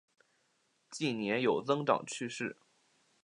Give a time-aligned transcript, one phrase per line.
[0.89, 2.51] 近年有增长倾向。